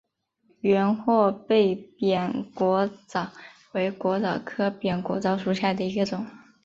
[0.61, 3.29] 圆货贝扁裸藻
[3.73, 6.25] 为裸藻科扁裸藻属下的一个种。